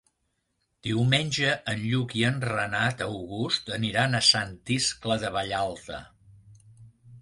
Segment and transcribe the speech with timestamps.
[0.87, 6.07] Diumenge en Lluc i en Renat August aniran a Sant Iscle de Vallalta.